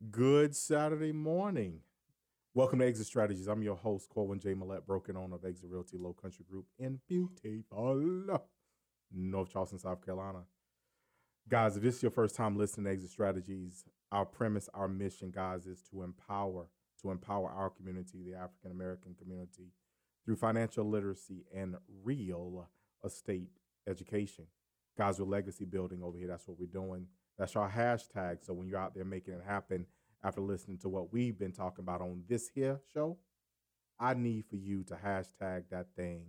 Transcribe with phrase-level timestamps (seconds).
[0.00, 1.80] Good Saturday morning.
[2.54, 3.48] Welcome to Exit Strategies.
[3.48, 4.54] I'm your host, Corwin J.
[4.54, 8.38] Millette, broken owner of Exit Realty Low Country Group in beautiful
[9.12, 10.44] North Charleston, South Carolina.
[11.48, 15.32] Guys, if this is your first time listening to Exit Strategies, our premise, our mission,
[15.32, 16.68] guys, is to empower,
[17.02, 19.72] to empower our community, the African American community,
[20.24, 21.74] through financial literacy and
[22.04, 22.68] real
[23.04, 23.50] estate
[23.88, 24.44] education.
[24.96, 26.28] Guys, we're legacy building over here.
[26.28, 27.08] That's what we're doing.
[27.38, 28.44] That's our hashtag.
[28.44, 29.86] So when you're out there making it happen
[30.24, 33.16] after listening to what we've been talking about on this here show,
[34.00, 36.22] I need for you to hashtag that thing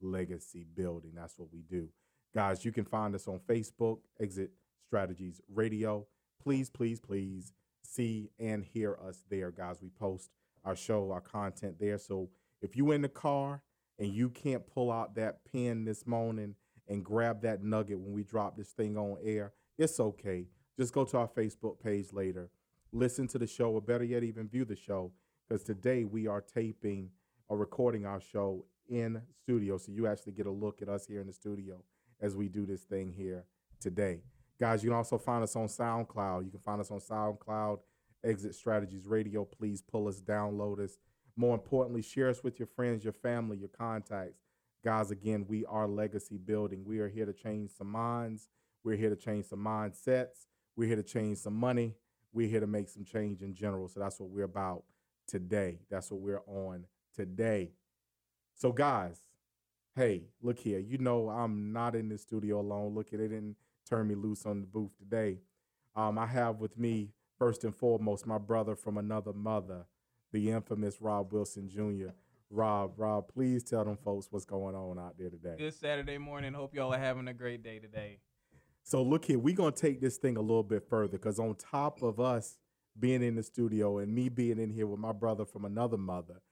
[0.00, 1.12] legacy building.
[1.14, 1.88] That's what we do.
[2.34, 4.50] Guys, you can find us on Facebook, Exit
[4.86, 6.06] Strategies Radio.
[6.42, 7.52] Please, please, please
[7.82, 9.76] see and hear us there, guys.
[9.80, 10.30] We post
[10.64, 11.98] our show, our content there.
[11.98, 13.62] So if you in the car
[13.98, 16.54] and you can't pull out that pen this morning
[16.88, 20.46] and grab that nugget when we drop this thing on air, it's okay.
[20.78, 22.50] Just go to our Facebook page later,
[22.92, 25.12] listen to the show, or better yet, even view the show.
[25.46, 27.10] Because today we are taping
[27.48, 29.76] or recording our show in studio.
[29.78, 31.82] So you actually get a look at us here in the studio
[32.20, 33.44] as we do this thing here
[33.80, 34.20] today.
[34.58, 36.44] Guys, you can also find us on SoundCloud.
[36.44, 37.80] You can find us on SoundCloud,
[38.24, 39.44] Exit Strategies Radio.
[39.44, 40.96] Please pull us, download us.
[41.36, 44.40] More importantly, share us with your friends, your family, your contacts.
[44.84, 46.84] Guys, again, we are legacy building.
[46.84, 48.48] We are here to change some minds.
[48.84, 50.46] We're here to change some mindsets.
[50.76, 51.94] We're here to change some money.
[52.32, 53.88] We're here to make some change in general.
[53.88, 54.84] So that's what we're about
[55.26, 55.78] today.
[55.90, 56.84] That's what we're on
[57.16, 57.72] today.
[58.54, 59.20] So, guys,
[59.96, 60.78] hey, look here.
[60.78, 62.94] You know I'm not in the studio alone.
[62.94, 63.56] Look at it didn't
[63.88, 65.38] turn me loose on the booth today.
[65.96, 69.86] Um, I have with me first and foremost my brother from another mother,
[70.32, 72.12] the infamous Rob Wilson Jr.
[72.50, 75.56] Rob, Rob, please tell them folks what's going on out there today.
[75.58, 76.52] Good Saturday morning.
[76.52, 78.18] Hope y'all are having a great day today.
[78.84, 82.02] So look here, we're gonna take this thing a little bit further because on top
[82.02, 82.58] of us
[83.00, 86.42] being in the studio and me being in here with my brother from another mother,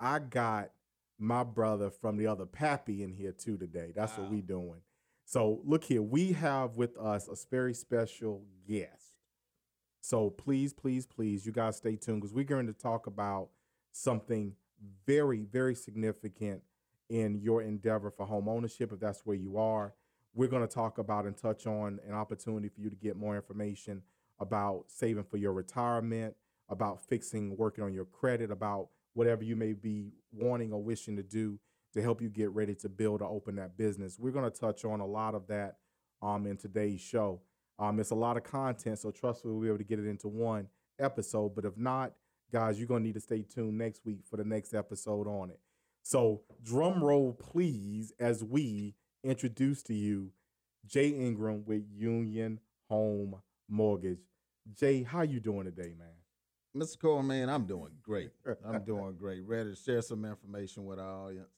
[0.00, 0.70] I got
[1.18, 3.92] my brother from the other pappy in here too today.
[3.94, 4.24] That's wow.
[4.24, 4.80] what we doing.
[5.26, 9.12] So look here, we have with us a very special guest.
[10.00, 13.48] So please, please, please, you guys stay tuned because we're going to talk about
[13.92, 14.54] something
[15.06, 16.62] very, very significant
[17.08, 19.94] in your endeavor for home ownership, if that's where you are.
[20.34, 23.36] We're going to talk about and touch on an opportunity for you to get more
[23.36, 24.02] information
[24.40, 26.34] about saving for your retirement,
[26.68, 31.22] about fixing, working on your credit, about whatever you may be wanting or wishing to
[31.22, 31.58] do
[31.92, 34.18] to help you get ready to build or open that business.
[34.18, 35.76] We're going to touch on a lot of that
[36.20, 37.40] um, in today's show.
[37.78, 40.06] Um, it's a lot of content, so trust me, we'll be able to get it
[40.06, 40.68] into one
[40.98, 41.54] episode.
[41.54, 42.12] But if not,
[42.52, 45.50] guys, you're going to need to stay tuned next week for the next episode on
[45.50, 45.60] it.
[46.02, 50.30] So, drum roll, please, as we introduce to you
[50.86, 53.36] Jay Ingram with Union Home
[53.68, 54.20] Mortgage.
[54.78, 56.08] Jay, how you doing today, man?
[56.76, 56.98] Mr.
[56.98, 58.30] Cole, man, I'm doing great.
[58.64, 59.42] I'm doing great.
[59.44, 61.48] Ready to share some information with our audience.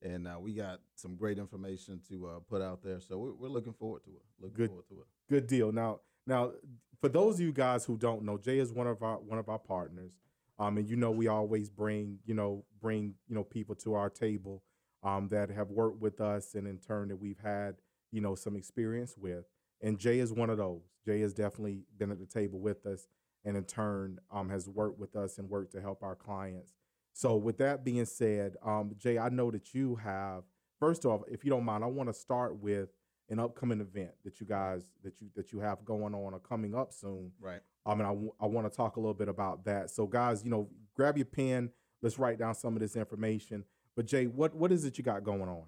[0.00, 3.00] And uh, we got some great information to uh, put out there.
[3.00, 4.22] So we're, we're, looking forward to it.
[4.40, 5.06] Looking good, forward to it.
[5.28, 5.72] Good deal.
[5.72, 6.52] Now, now,
[7.00, 9.48] for those of you guys who don't know, Jay is one of our one of
[9.48, 10.12] our partners.
[10.60, 14.10] Um, and you know we always bring you know bring you know people to our
[14.10, 14.62] table
[15.02, 17.76] um, that have worked with us and in turn that we've had,
[18.12, 19.44] you know, some experience with.
[19.80, 20.82] And Jay is one of those.
[21.04, 23.06] Jay has definitely been at the table with us
[23.44, 26.74] and in turn um, has worked with us and worked to help our clients.
[27.12, 30.42] So with that being said, um, Jay, I know that you have,
[30.78, 32.90] first off, if you don't mind, I want to start with
[33.30, 36.74] an upcoming event that you guys that you that you have going on or coming
[36.74, 37.30] up soon.
[37.40, 37.60] Right.
[37.84, 39.90] I mean, I, w- I want to talk a little bit about that.
[39.90, 41.70] So guys, you know, grab your pen.
[42.02, 43.64] Let's write down some of this information.
[43.98, 45.64] But Jay, what what is it you got going on?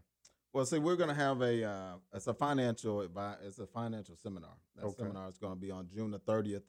[0.52, 4.52] Well, see, we're going to have a uh, it's a financial it's a financial seminar.
[4.76, 5.02] That okay.
[5.02, 6.62] seminar is going to be on June the thirtieth,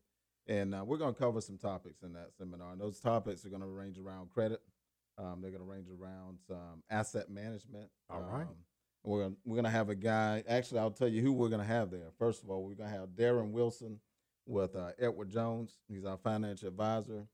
[0.48, 2.72] and uh, we're going to cover some topics in that seminar.
[2.72, 4.60] And those topics are going to range around credit.
[5.20, 7.92] Um, they're going to range around some asset management.
[8.10, 8.42] All right.
[8.42, 8.56] Um,
[9.04, 10.44] we're gonna, we're going to have a guy.
[10.50, 12.10] Actually, I'll tell you who we're going to have there.
[12.18, 14.00] First of all, we're going to have Darren Wilson
[14.48, 15.78] with uh, Edward Jones.
[15.88, 17.28] He's our financial advisor.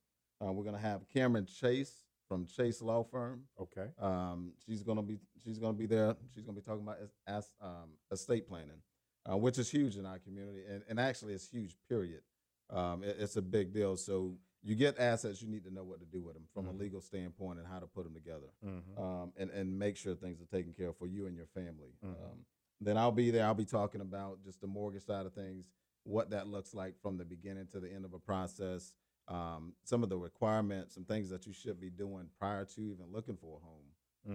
[0.46, 3.44] Uh, we're going to have Cameron Chase from Chase Law Firm.
[3.60, 3.88] Okay.
[4.00, 6.16] Um, she's gonna be she's gonna be there.
[6.34, 8.82] She's gonna be talking about as, as um, estate planning,
[9.30, 11.76] uh, which is huge in our community, and, and actually it's huge.
[11.90, 12.22] Period.
[12.70, 13.96] Um, it, it's a big deal.
[13.96, 16.76] So you get assets, you need to know what to do with them from mm-hmm.
[16.76, 19.02] a legal standpoint and how to put them together, mm-hmm.
[19.02, 21.94] um, and and make sure things are taken care of for you and your family.
[22.06, 22.24] Mm-hmm.
[22.24, 22.46] Um,
[22.82, 23.46] then I'll be there.
[23.46, 25.66] I'll be talking about just the mortgage side of things,
[26.04, 28.94] what that looks like from the beginning to the end of a process
[29.28, 33.06] um, some of the requirements, some things that you should be doing prior to even
[33.12, 33.86] looking for a home,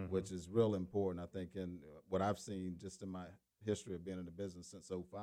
[0.04, 0.12] mm-hmm.
[0.12, 1.24] which is real important.
[1.24, 1.78] I think in
[2.08, 3.24] what I've seen just in my
[3.64, 5.22] history of being in the business since 05,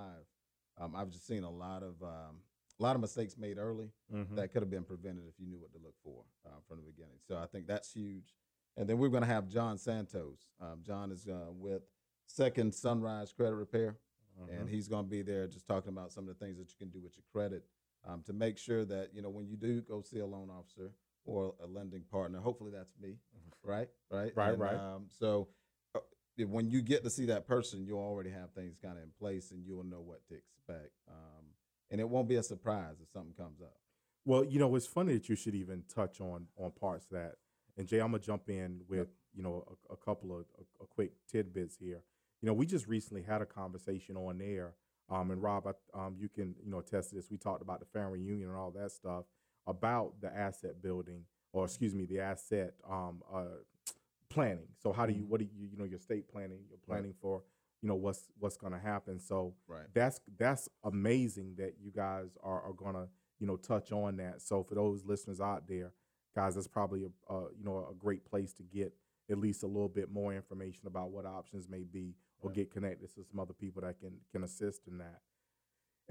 [0.79, 2.41] um, I've just seen a lot of um,
[2.79, 4.35] a lot of mistakes made early Mhm.
[4.37, 6.83] that could have been prevented if you knew what to look for uh, from the
[6.83, 7.19] beginning.
[7.27, 8.33] So I think that's huge.
[8.77, 10.47] And then we're going to have John Santos.
[10.61, 11.83] Um, John is uh, with
[12.25, 13.97] Second Sunrise Credit Repair,
[14.39, 14.61] Mhm.
[14.61, 16.77] and he's going to be there just talking about some of the things that you
[16.77, 17.65] can do with your credit
[18.07, 20.91] um, to make sure that you know when you do go see a loan officer
[21.25, 22.39] or a lending partner.
[22.39, 23.17] Hopefully that's me,
[23.63, 23.87] right?
[24.09, 24.31] Right.
[24.35, 24.75] Right, And, right.
[24.75, 25.49] Um, so
[25.95, 25.99] uh,
[26.47, 29.51] when you get to see that person, you'll already have things kind of in place,
[29.51, 30.91] and you'll know what to expect.
[31.07, 31.45] Um,
[31.91, 33.75] and it won't be a surprise if something comes up.
[34.25, 37.35] Well, you know, it's funny that you should even touch on on parts of that.
[37.77, 40.87] And Jay, I'm gonna jump in with you know a, a couple of a, a
[40.87, 42.01] quick tidbits here.
[42.41, 44.73] You know, we just recently had a conversation on there,
[45.09, 47.29] um, and Rob, I, um, you can you know attest to this.
[47.31, 49.25] We talked about the family reunion and all that stuff
[49.67, 51.23] about the asset building,
[51.53, 53.45] or excuse me, the asset um, uh,
[54.29, 54.67] planning.
[54.81, 56.59] So how do you what do you you know your state planning?
[56.69, 57.41] You're planning for
[57.81, 59.19] you know what's what's going to happen.
[59.19, 59.85] So Right.
[59.93, 63.07] that's that's amazing that you guys are, are gonna
[63.39, 64.41] you know touch on that.
[64.41, 65.91] So for those listeners out there,
[66.35, 68.93] guys, that's probably a, a you know a great place to get
[69.31, 73.13] at least a little bit more information about what options may be, or get connected
[73.15, 75.19] to some other people that can can assist in that.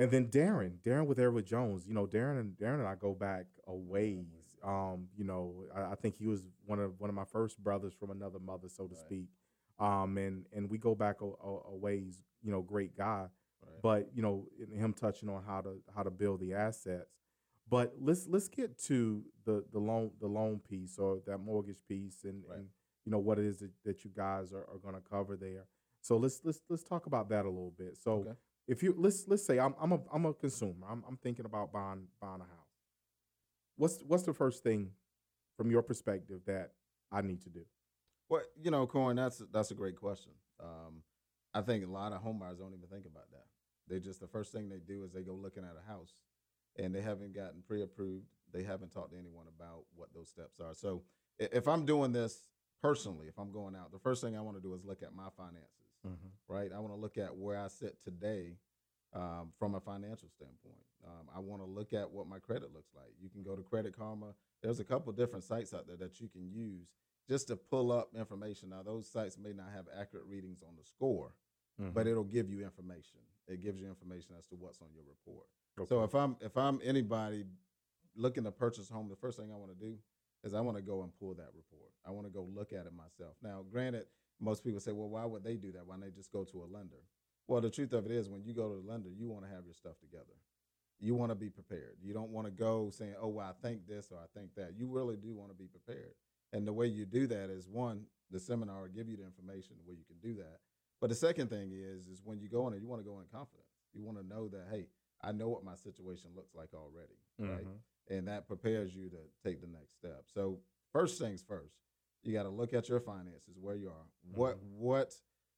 [0.01, 3.15] And then Darren, Darren with Edward Jones, you know, Darren and Darren and I go
[3.15, 4.57] back a ways.
[4.63, 7.95] Um, you know, I, I think he was one of one of my first brothers
[7.99, 9.05] from another mother, so to Right.
[9.05, 9.29] speak.
[9.81, 12.23] Um, and and we go back a, a, a ways.
[12.43, 13.27] You know, great guy
[13.61, 13.83] Right.
[13.83, 17.11] but you know in him touching on how to how to build the assets
[17.69, 22.23] but let's let's get to the the loan the loan piece or that mortgage piece
[22.23, 22.59] and, Right.
[22.59, 22.69] and
[23.05, 25.67] you know what it is that, that you guys are, are going to cover there
[26.01, 28.33] so let's let's let's talk about that a little bit so Okay.
[28.67, 31.73] if you let's let's say I'm I'm a I'm a consumer I'm I'm thinking about
[31.73, 32.73] buying buying a house
[33.77, 34.91] what's what's the first thing
[35.57, 36.73] from your perspective that
[37.11, 37.65] I need to do
[38.29, 40.33] Well, you know, Corwin, that's that's a great question.
[40.61, 41.03] Um,
[41.55, 43.47] I think a lot of homebuyers don't even think about that.
[43.89, 46.13] They just the first thing they do is they go looking at a house,
[46.77, 48.27] and they haven't gotten pre-approved.
[48.53, 50.75] They haven't talked to anyone about what those steps are.
[50.75, 51.03] So
[51.39, 52.45] if I'm doing this
[52.83, 55.15] personally, if I'm going out, the first thing I want to do is look at
[55.15, 55.88] my finances.
[56.49, 58.57] Right, I want to look at where I sit today
[59.15, 60.85] um, from a financial standpoint.
[61.07, 63.13] Um, I want to look at what my credit looks like.
[63.21, 64.35] You can go to Credit Karma.
[64.63, 66.89] There's a couple different sites out there that you can use
[67.29, 68.71] just to pull up information.
[68.71, 71.33] Now, those sites may not have accurate readings on the score,
[71.95, 73.21] but it'll give you information.
[73.47, 75.47] It gives you information as to what's on your report.
[75.89, 77.45] So if I'm if I'm anybody
[78.17, 79.97] looking to purchase a home, the first thing I want to do
[80.45, 81.91] is I want to go and pull that report.
[82.07, 83.35] I want to go look at it myself.
[83.43, 84.07] Now, granted,
[84.41, 85.87] most people say, well, why would they do that?
[85.87, 87.03] Why don't they just go to a lender?
[87.49, 89.51] Well, the truth of it is, when you go to the lender, you want to
[89.51, 90.37] have your stuff together.
[91.01, 91.97] You want to be prepared.
[92.03, 94.75] You don't want to go saying, oh, well, I think this or I think that.
[94.77, 96.15] You really do want to be prepared.
[96.53, 99.77] And the way you do that is one, the seminar will give you the information
[99.85, 100.59] where you can do that.
[101.01, 103.19] But the second thing is, is when you go in there, you want to go
[103.21, 103.69] in confidence.
[103.95, 104.87] You want to know that, hey,
[105.23, 107.61] I know what my situation looks like already, right?
[107.61, 107.79] Mm-hmm.
[108.11, 110.25] And that prepares you to take the next step.
[110.27, 110.61] So
[110.93, 111.75] first things first,
[112.23, 114.71] you got to look at your finances, where you are, what Mhm.
[114.71, 115.15] what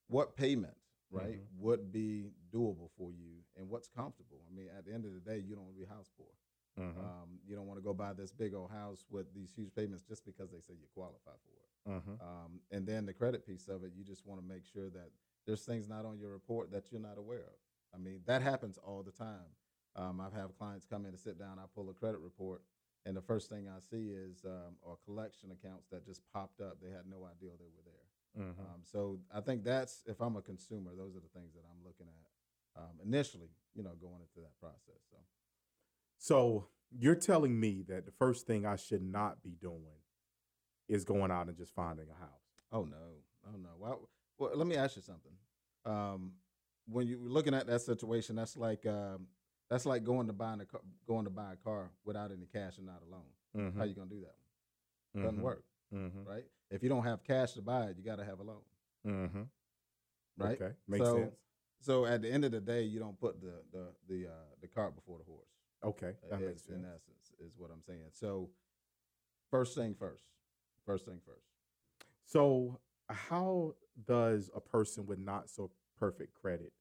[0.08, 0.76] what payment,
[1.10, 1.46] right, Mhm.
[1.58, 4.44] would be doable for you, and what's comfortable.
[4.48, 6.32] I mean, at the end of the day, you don't want to be house poor.
[6.76, 6.98] Mhm.
[6.98, 10.02] Um, you don't want to go buy this big old house with these huge payments
[10.02, 11.68] just because they say you qualify for it.
[11.88, 12.20] Mhm.
[12.20, 15.12] Um, and then the credit piece of it, you just want to make sure that
[15.46, 17.58] there's things not on your report that you're not aware of.
[17.92, 19.54] I mean, that happens all the time.
[19.96, 22.62] Um, I've had clients come in to sit down, I pull a credit report,
[23.04, 26.78] and the first thing I see is um, are collection accounts that just popped up.
[26.82, 28.44] They had no idea they were there.
[28.44, 28.60] Mhm.
[28.60, 31.84] Um, so I think that's if I'm a consumer, those are the things that I'm
[31.84, 33.50] looking at um, initially.
[33.74, 35.00] You know, going into that process.
[35.10, 35.16] So
[36.18, 39.98] So you're telling me that the first thing I should not be doing
[40.88, 42.62] is going out and just finding a house.
[42.72, 43.70] Oh no, oh no.
[43.78, 45.32] Well, well let me ask you something.
[45.84, 46.32] Um,
[46.86, 49.26] when you're looking at that situation, that's like um,
[49.70, 52.76] that's like going to buying a car, going to buy a car without any cash
[52.78, 53.72] and not a loan.
[53.76, 54.34] How you gonna do that?
[55.12, 55.24] One?
[55.24, 56.24] Doesn't work, Mm-hmm.
[56.28, 56.44] right?
[56.70, 58.60] If you don't have cash to buy it, you got to have a loan,
[59.06, 59.42] Mm-hmm.
[60.38, 60.60] right?
[60.60, 61.34] Okay, makes So- sense.
[61.82, 64.68] So at the end of the day, you don't put the the the uh, the
[64.68, 65.48] cart before the horse.
[65.82, 66.76] Okay, that Uh, makes sense.
[66.78, 68.10] in essence, is what I'm saying.
[68.12, 68.50] So
[69.50, 70.26] first thing first.
[70.84, 71.46] First thing first.
[72.26, 73.74] So how
[74.06, 76.72] does a person with not so perfect credit?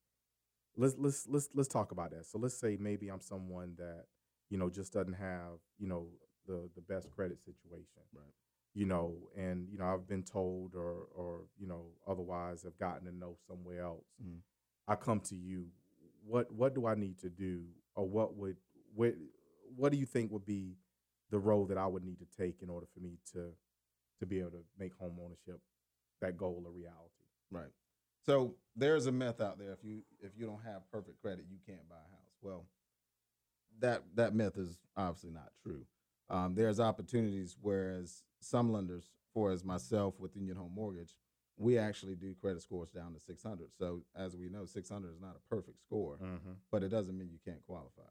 [0.78, 2.26] Let's let's let's let's talk about that.
[2.26, 4.06] So let's say maybe I'm someone that
[4.50, 6.08] you know just doesn't have you know
[6.48, 8.04] the the best credit situation.
[8.14, 8.34] Right.
[8.74, 13.06] You know, and you know I've been told or or you know otherwise have gotten
[13.08, 14.06] to know somewhere else.
[14.24, 14.40] Mhm.
[14.88, 15.68] I come to you.
[16.26, 18.58] What what do I need to do, or what would
[18.96, 19.16] what
[19.76, 20.78] what do you think would be
[21.30, 23.52] the role that I would need to take in order for me to
[24.20, 25.62] to be able to make home ownership
[26.22, 27.26] that goal a reality?
[27.52, 27.72] Right.
[28.26, 31.58] So there's a myth out there if you if you don't have perfect credit, you
[31.66, 32.36] can't buy a house.
[32.42, 32.66] Well,
[33.80, 35.86] that that myth is obviously not true.
[36.30, 41.16] Um, there's opportunities whereas some lenders, for as myself with Union Home Mortgage,
[41.58, 43.70] we actually do credit scores down to 600.
[43.78, 46.52] So as we know, 600 is not a perfect score, Mm-hmm.
[46.72, 48.04] but it doesn't mean you can't qualify.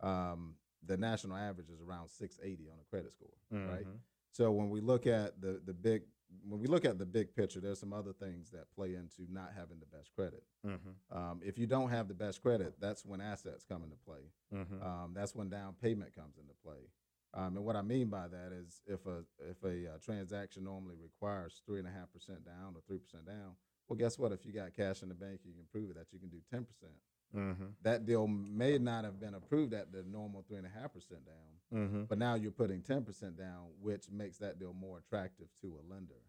[0.00, 0.56] Um,
[0.86, 3.86] the national average is around 680 on a credit score, right?
[3.86, 3.98] Mhm.
[4.32, 6.02] So when we look at the the big
[6.48, 9.50] when we look at the big picture, there's some other things that play into not
[9.56, 10.42] having the best credit.
[10.66, 11.16] Mm-hmm.
[11.16, 14.30] Um, if you don't have the best credit, that's when assets come into play.
[14.54, 14.82] Mm-hmm.
[14.82, 16.88] Um, that's when down payment comes into play.
[17.34, 20.94] Um, and what I mean by that is if a if a uh, transaction normally
[21.02, 23.56] requires three and a half percent down or three percent down,
[23.88, 24.32] well, guess what?
[24.32, 26.38] If you got cash in the bank, you can prove it that you can do
[26.50, 26.94] ten percent.
[27.34, 27.64] Mm-hmm.
[27.82, 31.24] That deal may not have been approved at the normal three and a half percent
[31.26, 31.34] down,
[31.80, 32.02] Mm-hmm.
[32.04, 35.92] but now you're putting ten percent down, which makes that deal more attractive to a
[35.92, 36.20] lender,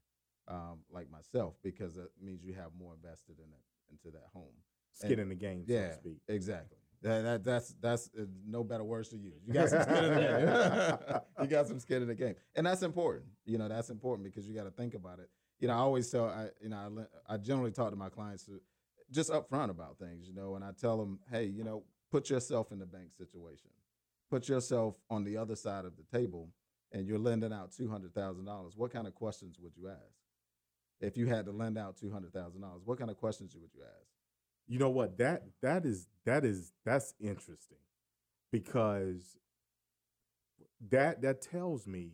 [0.47, 4.53] um, like myself, because it means you have more invested in it into that home.
[4.93, 6.17] Skin in the game, so Yeah, to speak.
[6.27, 6.77] exactly.
[7.03, 9.41] That, that that's that's uh, no better words to use.
[9.45, 10.19] You got some skin in the
[11.11, 11.19] game.
[11.41, 13.25] you got some skin in the game, and that's important.
[13.45, 15.29] You know, that's important because you got to think about it.
[15.59, 18.45] You know, I always tell I you know I, I generally talk to my clients
[18.45, 18.59] to,
[19.11, 20.27] just upfront about things.
[20.27, 23.69] You know, and I tell them, hey, you know, put yourself in the bank situation.
[24.29, 26.49] Put yourself on the other side of the table,
[26.91, 28.73] and you're lending out two hundred thousand dollars.
[28.75, 30.15] What kind of questions would you ask?
[30.99, 33.71] If you had to lend out two hundred thousand dollars, what kind of questions would
[33.73, 34.07] you ask?
[34.67, 35.17] You know what?
[35.17, 37.77] That that is that is that's interesting
[38.51, 39.37] because
[40.89, 42.13] that that tells me,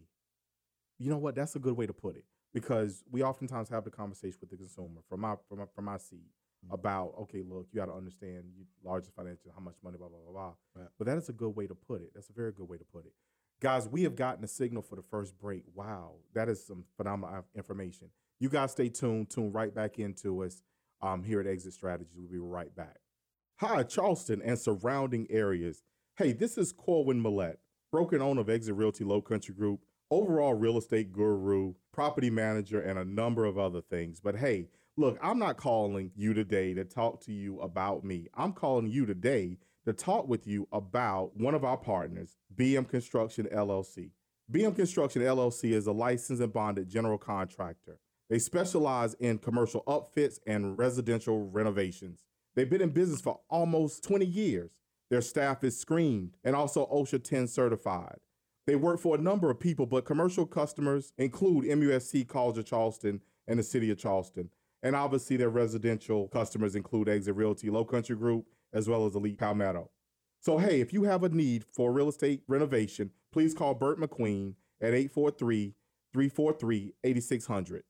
[0.99, 1.35] you know what?
[1.35, 4.57] That's a good way to put it because we oftentimes have the conversation with the
[4.57, 6.27] consumer from my from my, from my seat
[6.65, 6.73] Mhm.
[6.73, 10.19] about okay, look, you got to understand you largest financial, how much money, blah blah
[10.19, 10.53] blah blah.
[10.75, 10.89] Right.
[10.97, 12.11] But that is a good way to put it.
[12.13, 13.13] That's a very good way to put it.
[13.61, 15.63] Guys, we have gotten a signal for the first break.
[15.75, 18.09] Wow, that is some phenomenal information.
[18.39, 19.29] You guys stay tuned.
[19.29, 20.63] Tune right back into us
[21.01, 22.13] um, here at Exit Strategies.
[22.15, 22.97] We'll be right back.
[23.57, 25.83] Hi, Charleston and surrounding areas.
[26.17, 27.57] Hey, this is Corwin Millette,
[27.91, 32.97] broken owner of Exit Realty Low Country Group, overall real estate guru, property manager, and
[32.97, 34.19] a number of other things.
[34.19, 34.67] But hey,
[35.01, 38.27] look, I'm not calling you today to talk to you about me.
[38.35, 43.47] I'm calling you today to talk with you about one of our partners, BM Construction
[43.51, 44.11] LLC.
[44.51, 47.97] BM Construction LLC is a licensed and bonded general contractor.
[48.29, 52.23] They specialize in commercial upfits and residential renovations.
[52.55, 54.69] They've been in business for almost 20 years.
[55.09, 58.19] Their staff is screened and also OSHA 10 certified.
[58.67, 63.21] They work for a number of people, but commercial customers include MUSC College of Charleston
[63.47, 64.51] and the City of Charleston.
[64.83, 69.37] And obviously, their residential customers include Exit Realty Low Country Group as well as Elite
[69.37, 69.89] Palmetto.
[70.39, 74.55] So, hey, if you have a need for real estate renovation, please call Bert McQueen
[74.81, 75.75] at 843
[76.13, 77.83] 343 8600.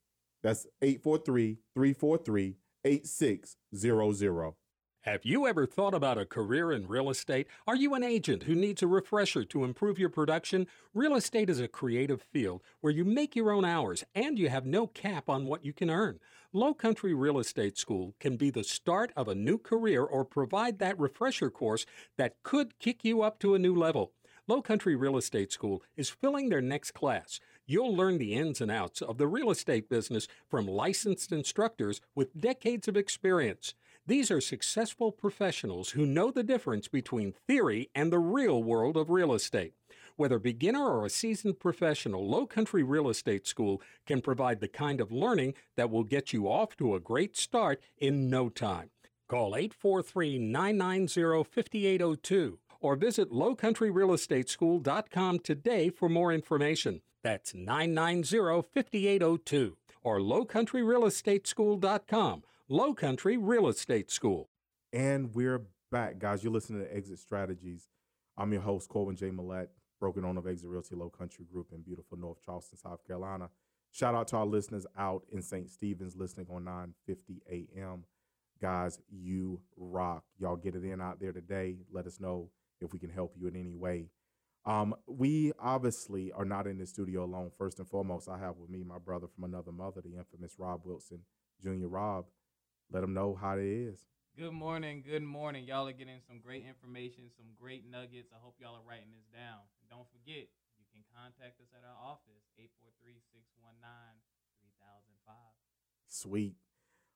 [0.43, 4.53] That's 843 343 8600.
[5.03, 7.47] Have you ever thought about a career in real estate?
[7.65, 10.67] Are you an agent who needs a refresher to improve your production?
[10.93, 14.67] Real estate is a creative field where you make your own hours and you have
[14.67, 16.19] no cap on what you can earn.
[16.53, 20.77] Low Country Real Estate School can be the start of a new career or provide
[20.77, 21.87] that refresher course
[22.19, 24.11] that could kick you up to a new level.
[24.47, 27.39] Low Country Real Estate School is filling their next class.
[27.65, 32.39] You'll learn the ins and outs of the real estate business from licensed instructors with
[32.39, 33.73] decades of experience.
[34.11, 39.09] These are successful professionals who know the difference between theory and the real world of
[39.09, 39.73] real estate.
[40.17, 44.99] Whether beginner or a seasoned professional, Low Country Real Estate School can provide the kind
[44.99, 48.89] of learning that will get you off to a great start in no time.
[49.29, 56.99] Call 843 990 5802 or visit lowcountryrealestateschool.com today for more information.
[57.23, 62.43] That's 990 5802 or lowcountryrealestateschool.com.
[62.71, 64.47] Low Country Real Estate School.
[64.93, 66.41] And we're back, guys.
[66.41, 67.89] You're listening to Exit Strategies.
[68.37, 69.29] I'm your host, Corwin J.
[69.29, 69.67] Millette,
[69.99, 73.49] broken owner of Exit Realty Low Country Group in beautiful North Charleston, South Carolina.
[73.91, 75.69] Shout out to our listeners out in St.
[75.69, 78.05] Stephen's listening on 950 AM.
[78.61, 80.23] Guys, you rock.
[80.39, 81.75] Y'all get it in out there today.
[81.91, 84.11] Let us know if we can help you in any way.
[84.63, 87.51] Um, we obviously are not in the studio alone.
[87.57, 90.83] First and foremost, I have with me my brother from another mother, the infamous Rob
[90.85, 91.19] Wilson,
[91.61, 92.27] Junior Rob.
[92.91, 93.99] Let them know how it is.
[94.37, 95.65] Good morning, good morning.
[95.65, 98.31] Y'all are getting some great information, some great nuggets.
[98.33, 99.63] I hope y'all are writing this down.
[99.79, 103.79] And don't forget, you can contact us at our office, 843 619
[104.59, 105.35] 3005.
[106.07, 106.55] Sweet.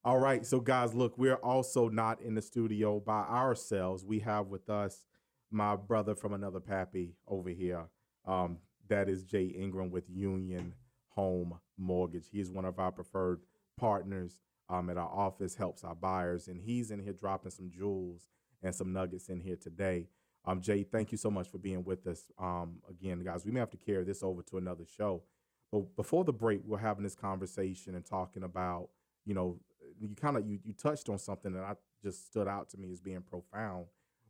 [0.06, 0.46] All right.
[0.46, 4.06] So, guys, look, we're also not in the studio by ourselves.
[4.06, 5.04] We have with us
[5.52, 7.88] my brother from another pappy over here.
[8.26, 10.74] Um, that is Jay Ingram with Union
[11.16, 12.28] Home Mortgage.
[12.32, 13.42] He is one of our preferred
[13.78, 18.30] partners um, at our office, helps our buyers, and he's in here dropping some jewels
[18.64, 20.08] and some nuggets in here today.
[20.46, 22.32] Um, Jay, thank you so much for being with us.
[22.40, 25.24] Um, again, guys, we may have to carry this over to another show.
[25.72, 28.90] But before the break, we're having this conversation and talking about,
[29.26, 29.60] you know,
[30.00, 32.92] you kind of you you touched on something that I just stood out to me
[32.92, 33.86] as being profound,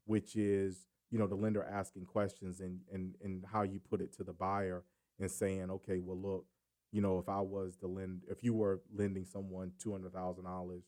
[0.05, 4.13] which is you know the lender asking questions and and and how you put it
[4.17, 4.83] to the buyer
[5.19, 6.45] and saying, okay, well look,
[6.95, 10.45] you know, if I was the lend, if you were lending someone two hundred thousand
[10.45, 10.83] dollars,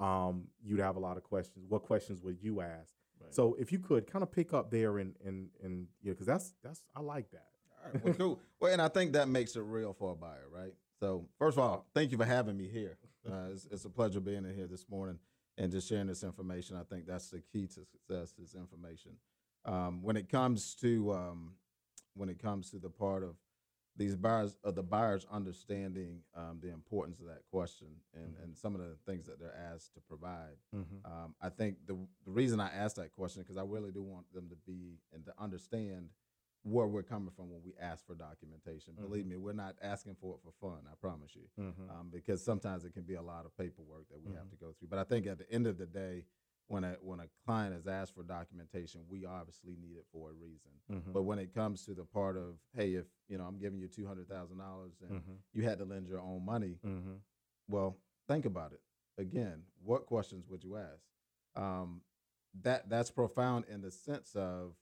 [0.00, 1.64] um, you'd have a lot of questions.
[1.68, 2.90] What questions would you ask?
[3.20, 3.32] Right.
[3.32, 6.52] So if you could kind of pick up there and and and yeah, because that's
[6.64, 7.46] that's I like that.
[7.70, 8.40] All right, well, cool.
[8.60, 10.72] Well, and I think that makes it real for a buyer, right?
[10.98, 12.98] So, first of all, thank you for having me here.
[13.28, 15.18] Uh, it's, it's a pleasure being in here this morning
[15.58, 16.76] and just sharing this information.
[16.76, 19.16] I think that's the key to success is information.
[19.64, 21.54] Um, when it comes to um,
[22.14, 23.34] when it comes to the part of
[23.96, 28.42] these buyers of the buyers understanding um, the importance of that question and, Mhm.
[28.42, 30.56] and some of the things that they're asked to provide.
[30.74, 31.06] Mm-hmm.
[31.10, 34.30] Um, I think the the reason I asked that question because I really do want
[34.32, 36.10] them to be and to understand
[36.62, 38.94] where we're coming from when we ask for documentation.
[38.94, 40.80] Believe me, we're not asking for it for fun.
[40.90, 41.88] I promise you, Mm-hmm.
[41.90, 44.50] um, because sometimes it can be a lot of paperwork that we have Mhm.
[44.50, 44.88] to go through.
[44.88, 46.24] But I think at the end of the day,
[46.68, 50.32] when a when a client has asked for documentation, we obviously need it for a
[50.32, 50.70] reason.
[50.92, 51.12] Mm-hmm.
[51.12, 53.88] But when it comes to the part of hey, if you know I'm giving you
[53.88, 55.32] two hundred thousand dollars and Mm-hmm.
[55.52, 57.14] you had to lend your own money, Mm-hmm.
[57.68, 57.96] well,
[58.28, 58.80] think about it.
[59.18, 61.04] Again, what questions would you ask?
[61.54, 62.02] Um,
[62.62, 64.72] that that's profound in the sense of,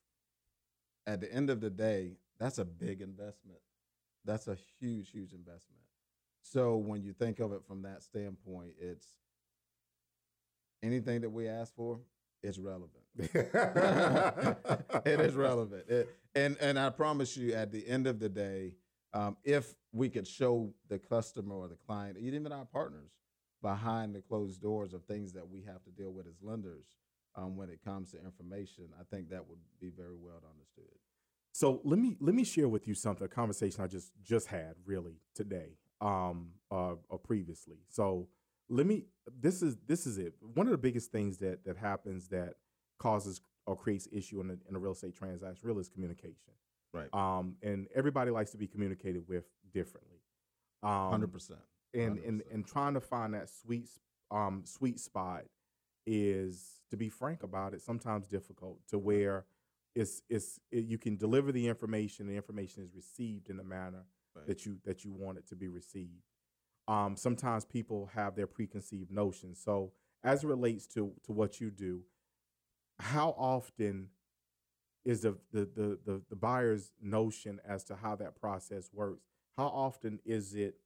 [1.06, 3.58] at the end of the day, that's a big investment.
[4.24, 5.82] That's a huge, huge investment.
[6.42, 9.06] So when you think of it from that standpoint, it's
[10.84, 12.00] anything that we ask for
[12.42, 12.90] is relevant.
[13.18, 13.44] it
[15.20, 15.88] is relevant.
[15.88, 18.74] It- and and I promise you, at the end of the day,
[19.12, 23.12] um, if we could show the customer or the client, even our partners,
[23.62, 26.96] behind the closed doors of things that we have to deal with as lenders,
[27.36, 30.98] um, when it comes to information, I think that would be very well understood.
[31.52, 33.24] So let me let me share with you something.
[33.24, 37.78] A conversation I just just had really today, um, uh, or previously.
[37.88, 38.28] So
[38.68, 39.04] let me.
[39.40, 40.34] This is this is it.
[40.54, 42.54] One of the biggest things that that happens that
[42.98, 46.52] causes or creates issue in a, in a real estate transaction really is communication.
[46.92, 47.08] Right.
[47.12, 50.18] Um, and everybody likes to be communicated with differently.
[50.82, 51.60] Um, Hundred percent.
[51.94, 52.54] and and 100%.
[52.54, 53.88] and trying to find that sweet
[54.30, 55.44] um sweet spot
[56.06, 59.46] is to be frank about it sometimes difficult to where
[59.94, 64.04] it's it's it, you can deliver the information the information is received in the manner
[64.36, 64.46] Right.
[64.48, 66.24] that you that you want it to be received
[66.88, 69.60] um sometimes people have their preconceived notions.
[69.64, 69.92] So
[70.22, 72.02] as it relates to to what you do
[73.00, 74.08] how often
[75.04, 79.26] is the the the the, the buyer's notion as to how that process works?
[79.56, 80.76] How often is it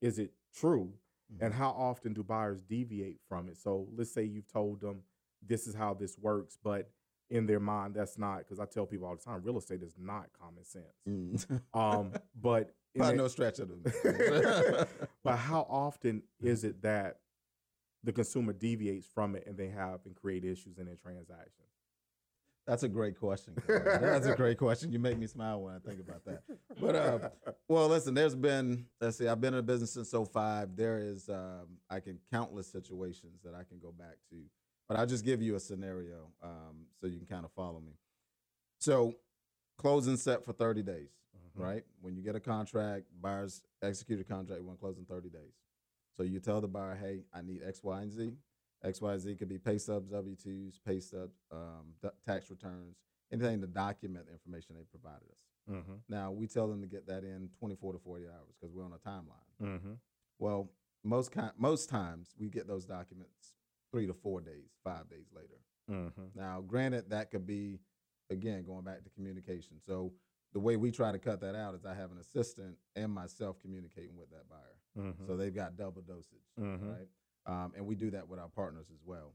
[0.00, 0.92] is it true?
[1.40, 3.56] And how often do buyers deviate from it?
[3.58, 5.02] So let's say you've told them
[5.44, 6.90] this is how this works but
[7.30, 9.94] in their mind that's not because i tell people all the time real estate is
[9.98, 10.86] not common sense.
[11.08, 11.60] Mm.
[11.74, 14.88] um but By that- no stretch of the.
[15.24, 17.18] but how often is it that
[18.04, 21.68] the consumer deviates from it and they have and create issues in their transactions
[22.66, 23.54] That's a great question.
[23.66, 24.92] That's a great question.
[24.92, 26.42] You make me smile when I think about that.
[26.80, 27.18] But uh,
[27.68, 28.14] well, listen.
[28.14, 29.28] There's been let's see.
[29.28, 30.76] I've been in the business since 05.
[30.76, 34.36] There is um, I can countless situations that I can go back to.
[34.88, 37.92] But I'll just give you a scenario um, so you can kind of follow me.
[38.78, 39.14] So
[39.78, 41.10] closing set for 30 days,
[41.56, 41.62] Mhm.
[41.62, 41.84] right?
[42.00, 45.54] When you get a contract, buyers execute a contract, want to close in 30 days.
[46.16, 48.32] So you tell the buyer, hey, I need X, Y, and Z.
[48.82, 52.96] X, Y, Z could be pay stubs, W twos, pay stubs, um, d- tax returns,
[53.32, 55.74] anything to document the information they provided us.
[55.82, 55.94] mm-hmm.
[56.08, 58.92] Now we tell them to get that in 24 to 40 hours because we're on
[58.92, 59.60] a timeline.
[59.62, 59.92] Mm-hmm.
[60.38, 60.70] Well,
[61.02, 63.54] most ki- most times we get those documents
[63.92, 65.58] three to four days, five days later.
[65.90, 66.38] Mm-hmm.
[66.38, 67.80] Now, granted, that could be
[68.30, 69.80] again going back to communication.
[69.80, 70.12] So
[70.56, 73.60] the way we try to cut that out is I have an assistant and myself
[73.60, 75.26] communicating with that buyer, Mm-hmm.
[75.26, 76.90] so they've got double dosage Mhm.
[76.90, 77.08] right?
[77.44, 79.34] Um, and we do that with our partners as well.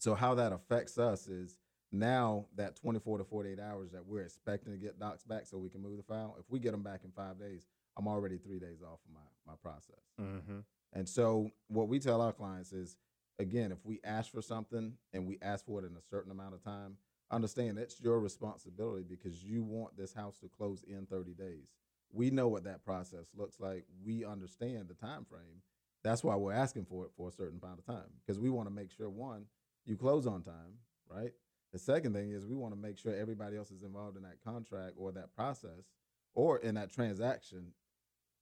[0.00, 1.56] So how that affects us is
[1.92, 5.70] now that 24 to 48 hours that we're expecting to get docs back so we
[5.70, 6.34] can move the file.
[6.40, 9.20] If we get them back in five days, I'm already three days off of my
[9.46, 10.02] my process.
[10.20, 10.58] Mm-hmm.
[10.94, 12.96] And so what we tell our clients is,
[13.38, 16.54] again, if we ask for something and we ask for it in a certain amount
[16.54, 16.96] of time,
[17.30, 21.68] understand it's your responsibility because you want this house to close in 30 days.
[22.12, 23.84] We know what that process looks like.
[24.04, 25.62] We understand the time frame.
[26.02, 28.68] That's why we're asking for it for a certain amount of time because we want
[28.68, 29.46] to make sure one,
[29.86, 31.32] you close on time, right?
[31.72, 34.44] The second thing is we want to make sure everybody else is involved in that
[34.44, 35.90] contract or that process
[36.34, 37.72] or in that transaction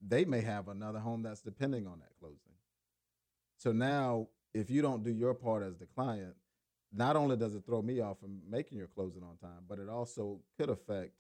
[0.07, 2.39] they may have another home that's depending on that closing.
[3.57, 6.35] So now, if you don't do your part as the client,
[6.93, 9.89] not only does it throw me off from making your closing on time, but it
[9.89, 11.13] also could affect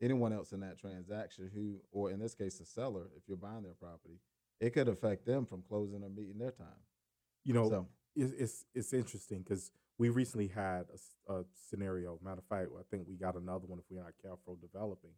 [0.00, 3.62] anyone else in that transaction who, or in this case, the seller, if you're buying
[3.62, 4.20] their property,
[4.60, 6.82] it could affect them from closing or meeting their time.
[7.44, 10.86] You know, So- it's it's, it's interesting because we recently had
[11.28, 12.18] a scenario.
[12.22, 15.12] Matter of fact, I think we got another one if we're not careful developing,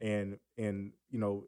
[0.00, 1.44] and and you know,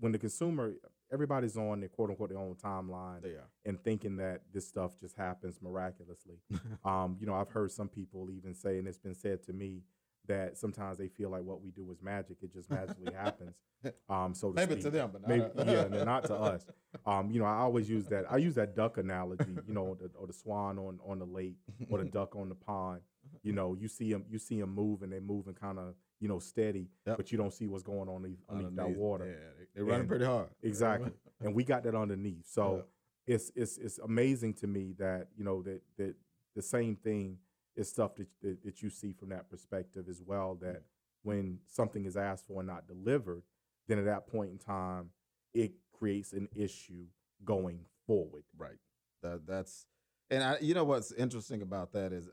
[0.00, 0.74] when the consumer,
[1.12, 3.48] everybody's on their quote unquote their own timeline They are.
[3.64, 6.36] and thinking that this stuff just happens miraculously.
[6.84, 9.82] um, you know, I've heard some people even say, and it's been said to me
[10.28, 13.54] that sometimes they feel like what we do is magic; it just magically happens.
[14.08, 14.84] Um, so to Maybe speak.
[14.84, 15.52] to them, but not Maybe, us.
[15.68, 16.66] yeah, no, not to us.
[17.04, 18.24] Um, you know, I always use that.
[18.28, 19.44] I use that duck analogy.
[19.68, 21.58] You know, the, or the swan on on the lake,
[21.90, 23.02] or the duck on the pond.
[23.44, 26.26] You know, you see them, you see them move, and they're moving kind of, you
[26.26, 27.16] know, steady, Yep.
[27.18, 29.26] but you don't see what's going on underneath, underneath that water.
[29.26, 30.48] Yeah, they're running And- pretty hard.
[30.62, 32.46] Exactly, and we got that underneath.
[32.46, 32.84] So
[33.26, 36.14] it's it's it's amazing to me that you know that that
[36.54, 37.38] the same thing
[37.76, 40.56] is stuff that that, that you see from that perspective as well.
[40.60, 40.84] That mm.
[41.22, 43.42] when something is asked for and not delivered,
[43.86, 45.10] then at that point in time,
[45.52, 47.04] it creates an issue
[47.44, 48.44] going forward.
[48.56, 48.78] Right.
[49.22, 49.84] That that's
[50.30, 52.30] and I you know what's interesting about that is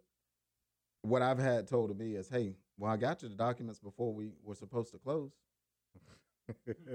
[1.02, 4.14] what I've had told to me is, hey, well, I got you the documents before
[4.14, 5.32] we were supposed to close.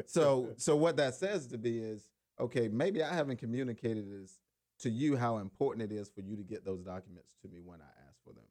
[0.06, 2.08] So so what that says to me is,
[2.40, 4.38] okay, maybe I haven't communicated this
[4.80, 7.80] to you how important it is for you to get those documents to me when
[7.80, 8.44] I ask for them.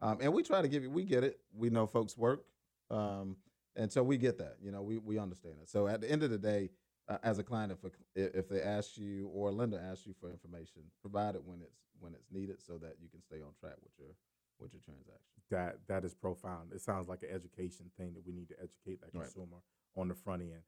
[0.00, 1.40] Um, and we try to give you, we get it.
[1.54, 2.44] We know folks work.
[2.90, 3.36] Um,
[3.76, 5.68] and so we get that, you know, we, we understand it.
[5.68, 6.70] So at the end of the day,
[7.08, 10.14] uh, as a client, if, a, if they ask you or a lender asks you
[10.18, 13.52] for information, provide it when it's, when it's needed so that you can stay on
[13.60, 14.14] track with your,
[14.58, 15.20] with your transaction.
[15.50, 16.72] that that is profound.
[16.72, 19.24] It sounds like an education thing that we need to educate that Right.
[19.24, 19.58] consumer
[19.96, 20.62] on the front end.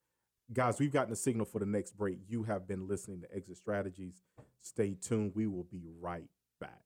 [0.52, 2.18] Guys, we've gotten a signal for the next break.
[2.26, 4.22] You have been listening to Exit Strategies.
[4.62, 5.32] Stay tuned.
[5.34, 6.80] We will be right back.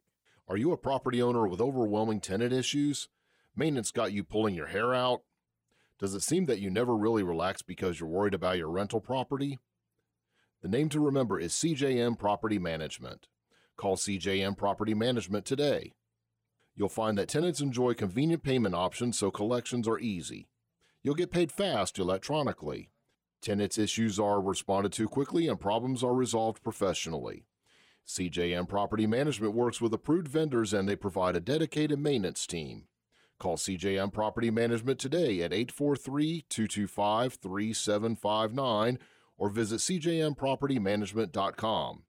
[0.49, 3.09] Are you a property owner with overwhelming tenant issues?
[3.55, 5.23] Maintenance got you pulling your hair out?
[6.01, 9.61] Does it seem that you never really relax because you're worried about your rental property?
[10.61, 13.29] The name to remember is CJM Property Management.
[13.77, 15.93] Call CJM Property Management today.
[16.75, 20.49] You'll find that tenants enjoy convenient payment options so collections are easy.
[21.03, 22.91] You'll get paid fast electronically.
[23.41, 27.45] Tenants' issues are responded to quickly and problems are resolved professionally.
[28.07, 32.85] CJM Property Management works with approved vendors and they provide a dedicated maintenance team.
[33.41, 39.01] Call CJM Property Management today at 843 225 3759
[39.37, 42.05] or visit CJMPropertyManagement.com.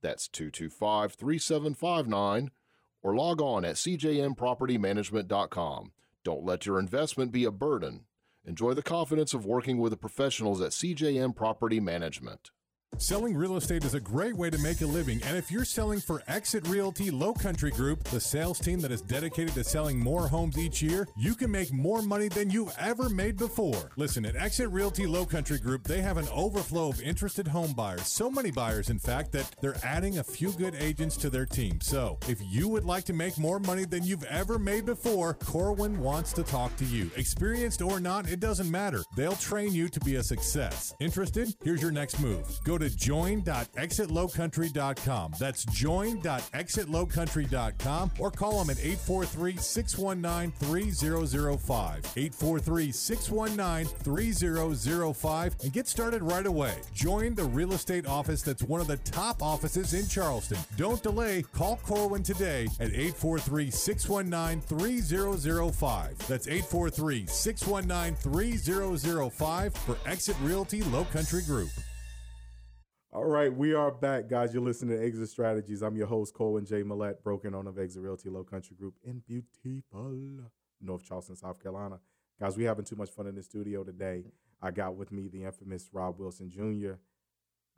[0.00, 2.50] That's 225 3759
[3.02, 5.92] or log on at CJMPropertyManagement.com.
[6.24, 8.06] Don't let your investment be a burden.
[8.48, 12.50] Enjoy the confidence of working with the professionals at CJM Property Management.
[12.96, 16.00] Selling real estate is a great way to make a living, and if you're selling
[16.00, 20.26] for Exit Realty Low Country Group, the sales team that is dedicated to selling more
[20.26, 23.92] homes each year, you can make more money than you've ever made before.
[23.96, 28.06] Listen, at Exit Realty Low Country Group, they have an overflow of interested home buyers.
[28.08, 31.80] So many buyers, in fact, that they're adding a few good agents to their team.
[31.80, 36.00] So, if you would like to make more money than you've ever made before, Corwin
[36.00, 37.10] wants to talk to you.
[37.16, 39.02] Experienced or not, it doesn't matter.
[39.14, 40.94] They'll train you to be a success.
[41.00, 41.54] Interested?
[41.62, 42.46] Here's your next move.
[42.64, 45.34] Go to join.exitlowcountry.com.
[45.38, 52.12] That's join.exitlowcountry.com or call them at 843 619 3005.
[52.16, 56.74] 843 619 3005 and get started right away.
[56.94, 60.58] Join the real estate office that's one of the top offices in Charleston.
[60.76, 61.42] Don't delay.
[61.52, 66.18] Call Corwin today at 843 619 3005.
[66.28, 71.70] That's 843 619 3005 for Exit Realty Low Country Group.
[73.10, 74.52] All right, we are back, guys.
[74.52, 75.80] You're listening to Exit Strategies.
[75.80, 76.82] I'm your host, Corwin J.
[76.82, 80.12] Millette, broken owner of Exit Realty Low Country Group in beautiful
[80.82, 82.00] North Charleston, South Carolina.
[82.38, 84.24] Guys, We're having too much fun in the studio today.
[84.60, 86.96] I got with me the infamous Rob Wilson Jr.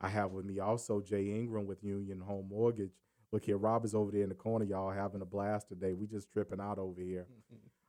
[0.01, 2.91] I have with me also Jay Ingram with Union Home Mortgage.
[3.31, 5.93] Look here, Rob is over there in the corner, y'all having a blast today.
[5.93, 7.25] We just tripping out over here.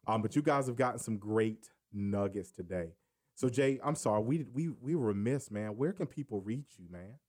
[0.04, 2.88] Um, but you guys have gotten some great nuggets today.
[3.36, 5.76] So Jay, I'm sorry, we we we were remiss, man.
[5.76, 7.20] Where can people reach you, man?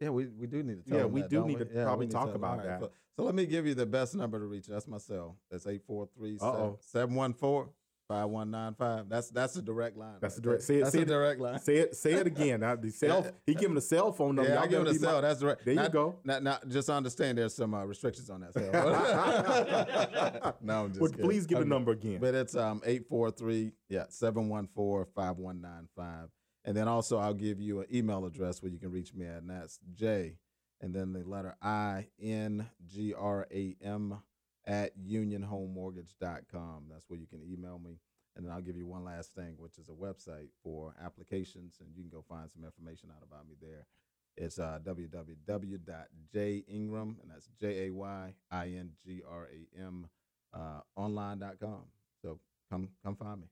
[0.00, 1.64] Yeah, we, we do need to tell Yeah, we that, do need we?
[1.64, 2.80] to Yeah, probably need talk about right, that.
[2.80, 4.66] So, so let me give you the best number to reach.
[4.66, 5.36] That's my cell.
[5.50, 6.78] That's 843 Uh-oh.
[6.80, 7.72] 714
[8.08, 9.08] 5195.
[9.10, 10.14] That's that's a direct line.
[10.20, 11.58] That's right a direct- say it- That's say a it- direct line.
[11.58, 12.60] Say it, say it again.
[12.60, 14.50] Now, the cell, he giving a cell phone number.
[14.50, 15.16] Yeah, I give better a cell.
[15.16, 15.56] mi- That's right.
[15.64, 16.16] There you go.
[16.24, 18.72] Now, now, just understand there's some uh, restrictions on that cell.
[20.62, 21.68] no, I'm just Well, please give the Okay.
[21.68, 22.18] number again.
[22.20, 26.28] But it's um 843 yeah 714-5195.
[26.68, 29.38] And then also I'll give you an email address where you can reach me at
[29.38, 30.36] and that's J
[30.82, 34.18] and then the letter I N G R A M
[34.66, 36.84] at unionhomemortgage.com.
[36.90, 38.00] That's where you can email me.
[38.36, 41.88] And then I'll give you one last thing, which is a website for applications, and
[41.96, 43.86] you can go find some information out about me there.
[44.36, 45.80] It's uh, www.jingram,
[46.36, 50.06] and that's J A Y I N G R A M,
[50.52, 51.84] uh, online.com.
[52.20, 53.46] So come come find me.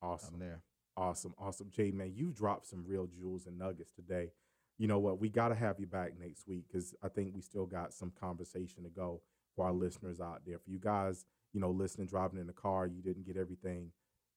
[0.00, 0.36] Awesome.
[0.36, 0.62] I'm there.
[0.96, 1.70] Awesome, awesome.
[1.70, 4.30] Jay, man, you dropped some real jewels and nuggets today.
[4.78, 5.20] You know what?
[5.20, 8.12] We got to have you back next week because I think we still got some
[8.18, 9.22] conversation to go
[9.54, 10.58] for our listeners out there.
[10.58, 13.90] For you guys, you know, listening, driving in the car, you didn't get everything.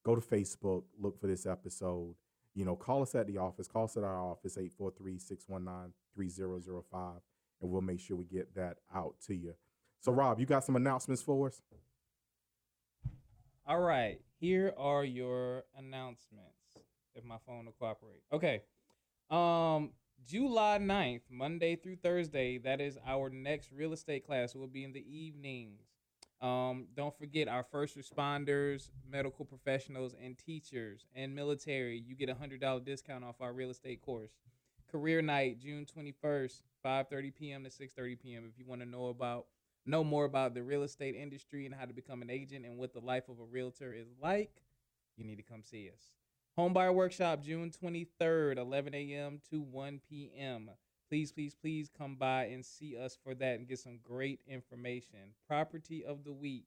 [0.04, 2.14] Go to Facebook, look for this episode.
[2.54, 3.68] You know, call us at the office.
[3.68, 7.12] Call us at our office, 843 619 3005,
[7.60, 9.54] and we'll make sure we get that out to you.
[10.00, 11.60] So, Rob, you got some announcements for us?
[13.68, 16.54] All right, here are your announcements.
[17.16, 18.22] If my phone will cooperate.
[18.32, 18.62] Okay.
[19.28, 19.90] Um,
[20.24, 24.54] July 9th, Monday through Thursday, that is our next real estate class.
[24.54, 25.80] It will be in the evenings.
[26.40, 31.98] Um, don't forget our first responders, medical professionals, and teachers and military.
[31.98, 34.30] You get a hundred dollar discount off our real estate course.
[34.88, 37.64] Career night, June twenty first, five thirty p.m.
[37.64, 38.44] to six thirty p.m.
[38.48, 39.46] If you want to know about
[39.86, 42.92] know more about the real estate industry and how to become an agent and what
[42.92, 44.50] the life of a realtor is like,
[45.16, 46.00] you need to come see us.
[46.58, 49.40] Homebuyer Workshop, June 23rd, 11 a.m.
[49.50, 50.70] to 1 p.m.
[51.08, 55.34] Please, please, please come by and see us for that and get some great information.
[55.46, 56.64] Property of the week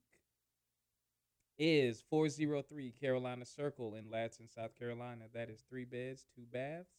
[1.57, 5.25] is 403 Carolina Circle in Ladson, South Carolina.
[5.33, 6.91] That is three beds, two baths,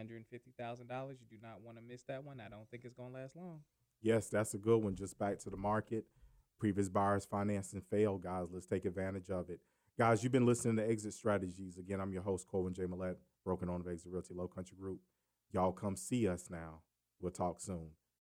[0.00, 0.22] $150,000.
[0.30, 2.40] You do not want to miss that one.
[2.40, 3.60] I don't think it's going to last long.
[4.00, 4.94] Yes, that's a good one.
[4.94, 6.04] Just back to the market.
[6.58, 8.48] Previous buyers financing failed, guys.
[8.52, 9.60] Let's take advantage of it.
[9.98, 11.76] Guys, you've been listening to Exit Strategies.
[11.76, 12.84] Again, I'm your host, Corwin J.
[12.84, 15.00] Millette, broken on of Exit Realty Low Country Group.
[15.52, 16.82] Y'all come see us now.
[17.20, 17.90] We'll talk soon.